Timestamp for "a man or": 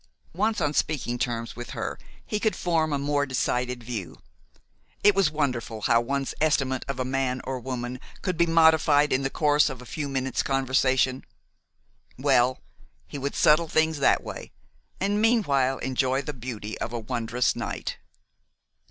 6.99-7.59